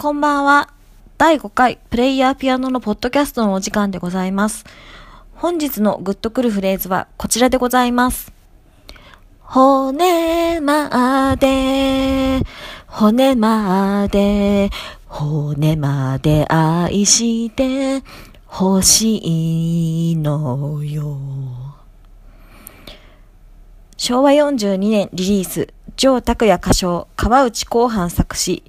[0.00, 0.72] こんばんは。
[1.18, 4.64] 第5回プレイヤーピアノのポッドキャストのお時間でございます。
[5.34, 8.32] 本日のグッとくるフレーズはこちらでございます。
[9.40, 12.42] 骨まで、
[12.86, 14.70] 骨まで、
[15.04, 18.02] 骨まで愛して
[18.50, 21.18] 欲しいのよ。
[23.98, 28.64] 昭和42年リリース、城拓也歌唱、川内後半作詞、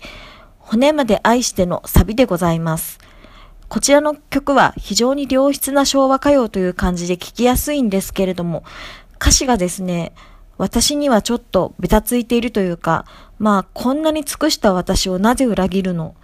[0.71, 2.97] 骨まで愛してのサビでございます。
[3.67, 8.63] こちらの曲は非常に良質な昭和歌謡という感じで聴きやすいんですけれども、
[9.17, 10.13] 歌詞がですね、
[10.57, 13.03] 私にはちょっとベタついているというか、
[13.37, 16.15] まあこんなに尽くした私をなぜ裏切るの？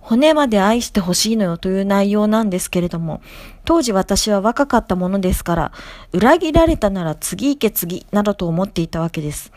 [0.00, 3.22] 骨まで愛してほしいのよという内容なんですけれども、
[3.64, 5.72] 当時私は若かったものですから、
[6.10, 9.52] 裏切られたなら次行け次などと思っていたわけです。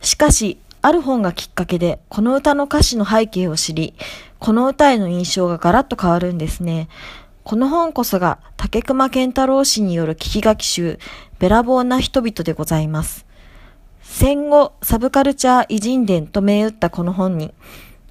[0.00, 3.94] しかし、ある本がきっかけで、この歌の歌詞の背景を知り、
[4.38, 6.88] この歌への印象がガラッと変わるんですね。
[7.42, 11.00] この本こそが竹熊健太郎氏による聞き書き集、
[11.40, 13.26] べらぼうな人々でございます。
[14.00, 17.52] 戦後、サブカルチャー偉人伝と銘打ったこの本に、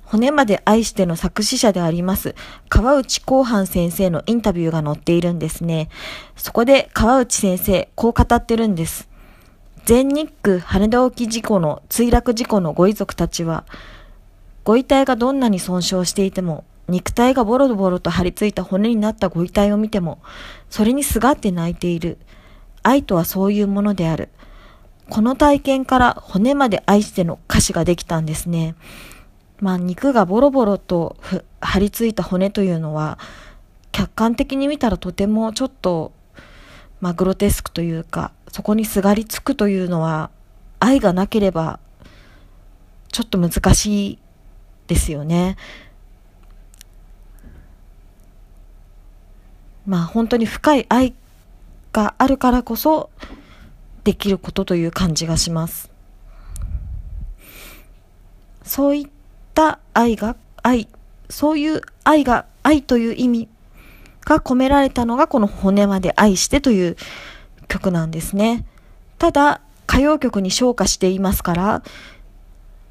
[0.04, 2.36] 骨まで愛しての作詞者であります、
[2.68, 5.88] 川内後半先生のインタビューが載っているんですね。
[6.36, 9.08] そこで川内先生、こう語ってるんです。
[9.86, 13.66] 全日空羽田沖事故の墜落事故のご遺族たちは、
[14.64, 20.18] ご遺体がどんなに損傷していても、肉体がボロボロと張り付いた骨になったご遺体を見ても、
[20.72, 22.18] それにすがって泣いている。
[22.82, 24.30] 愛とはそういうものである。
[25.12, 28.74] この体験から骨まで愛しての歌詞ができたんですね。
[29.60, 31.16] まあ肉がボロボロと
[31.62, 33.20] 張り付いた骨というのは、
[33.92, 36.12] 客観的に見たらとてもちょっと、
[37.06, 40.32] まあグロテスクというか、そこにすがりつくというのは、
[40.80, 41.80] 愛がなければ、
[43.12, 44.20] ちょっと難しい
[44.88, 45.56] ですよね。
[49.86, 51.14] まあ本当に深い愛
[51.94, 53.12] があるからこそ、
[54.04, 55.92] できることという感じがします。
[58.64, 59.08] そういっ
[59.54, 60.88] た愛が、愛、
[61.30, 63.50] そういう愛が、愛という意味
[64.26, 66.98] が込められたのがこの骨まで愛してという
[67.68, 68.66] 曲なんですね。
[69.18, 71.84] ただ、歌謡曲に昇華していますから、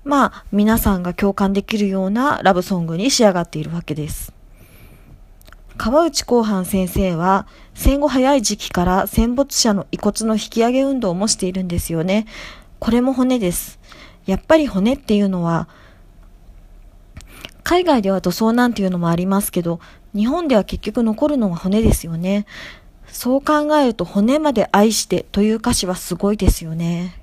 [0.04, 4.32] まあ、皆さんが共感できるようなラブソングに仕上がっているわけです。
[5.76, 12.26] 川内後半先生は戦後早い時期から戦没者の遺骨の引き上げ運動もしているんですよね。
[12.78, 13.80] これも骨です。
[14.26, 15.68] やっぱり骨っていうのは、
[17.64, 19.80] 海外では土葬なんていうのもありますけど、
[20.14, 22.46] 日本では結局残るのは骨ですよね。
[23.06, 27.20] そう考えると骨まで愛してという歌詞はすごいですよね。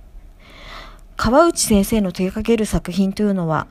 [1.18, 3.68] 川内先生の手掛ける作品というのは、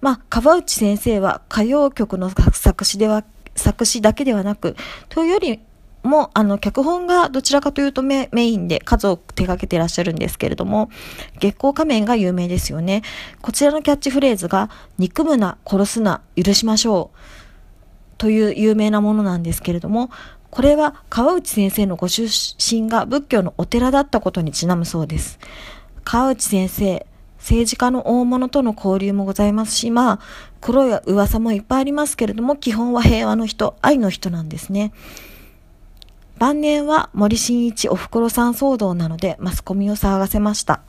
[0.00, 3.24] まあ、川内先生は歌謡曲の作詞では、
[3.54, 4.74] 作詞だけではなく、
[5.08, 5.60] というより
[6.02, 10.90] も、あの、脚本がどちらかというとメメインで数を手掛けていらっしゃるんですけれども、
[11.38, 13.02] 月光仮面が有名ですよね。
[13.40, 14.68] こちらのキャッチフレーズが、
[14.98, 17.47] 憎むな、殺すな、許しましょう。
[18.18, 20.10] という有名なものなんですけれども、
[20.50, 22.26] これは川内先生のご出
[22.58, 25.38] 身が仏教のお寺だったことにちなむそうです。
[26.04, 27.06] 川内先生、
[27.38, 30.20] 政治家の大物との交流もございますし、まあ、
[30.60, 34.92] 黒い噂もいっぱいありますけれども、基本は平和の人、愛の人なんですね。
[36.38, 40.82] 晩年は森進一おふくろさん騒動なのでマスコミを騒がせました。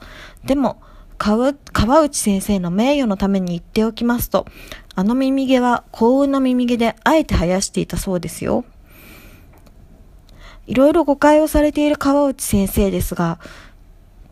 [0.44, 0.80] でも、
[1.18, 1.52] 川
[2.02, 4.46] 内先生の名誉のために言っておきますと、
[5.00, 8.66] あの耳毛は幸運の耳毛であえて生やしていたそうですよ。
[10.66, 13.38] いろいろ誤解をされている川内先生ですが、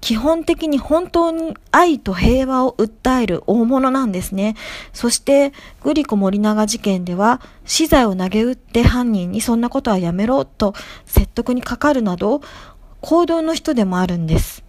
[0.03, 4.57] 基本的に本当に愛と平和を訴える大物なんですね。
[4.93, 10.75] そして、グリコ森永事件では、資材を投げ打って犯人にそんなことはやめろと
[11.07, 12.43] 説得にかかるなど、
[13.01, 14.68] 行動の人でもあるんです。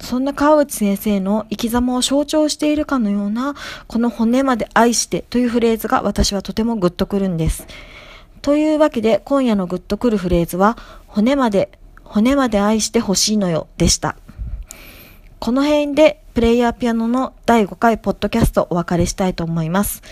[0.00, 3.54] そんな川内先生の生き様を象徴しているかのような、
[3.86, 7.66] この骨まで愛してというフレーズが私はとてもグッとくるんです。
[8.42, 10.76] というわけで今夜のグッとくるフレーズは、
[11.06, 11.70] 骨まで、
[12.02, 14.16] 骨まで愛してほしいのよでした。
[15.38, 20.02] この辺でプレイヤーピアノの第5回ポッドキャストお別れしたいと思います。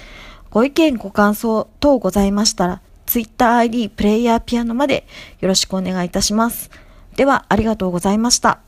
[0.51, 5.07] ご意見ご感想等ございましたら、TwitterID プレイヤーピアノまで
[5.41, 6.71] よろしくお願いいたします。
[7.17, 8.61] ではありがとうございました。